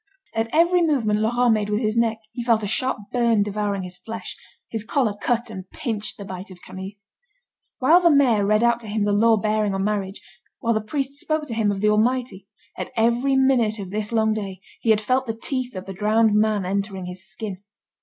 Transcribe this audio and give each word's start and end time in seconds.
At 0.33 0.49
every 0.51 0.81
movement 0.81 1.19
Laurent 1.19 1.53
made 1.53 1.69
with 1.69 1.79
his 1.81 1.95
neck, 1.95 2.17
he 2.31 2.43
felt 2.43 2.63
a 2.63 2.67
sharp 2.67 2.97
burn 3.11 3.43
devouring 3.43 3.83
his 3.83 3.97
flesh; 3.97 4.35
his 4.67 4.83
collar 4.83 5.13
cut 5.21 5.51
and 5.51 5.69
pinched 5.69 6.17
the 6.17 6.25
bite 6.25 6.49
of 6.49 6.63
Camille. 6.63 6.93
While 7.77 8.01
the 8.01 8.09
mayor 8.09 8.43
read 8.43 8.63
out 8.63 8.79
to 8.79 8.87
him 8.87 9.03
the 9.05 9.11
law 9.11 9.37
bearing 9.37 9.75
on 9.75 9.83
marriage, 9.83 10.19
while 10.59 10.73
the 10.73 10.81
priest 10.81 11.19
spoke 11.19 11.45
to 11.49 11.53
him 11.53 11.69
of 11.69 11.81
the 11.81 11.89
Almighty, 11.91 12.47
at 12.75 12.91
every 12.95 13.35
minute 13.35 13.77
of 13.77 13.91
this 13.91 14.11
long 14.11 14.33
day, 14.33 14.59
he 14.79 14.89
had 14.89 15.01
felt 15.01 15.27
the 15.27 15.37
teeth 15.37 15.75
of 15.75 15.85
the 15.85 15.93
drowned 15.93 16.33
man 16.33 16.65
entering 16.65 17.05
his 17.05 17.23
skin. 17.29 17.61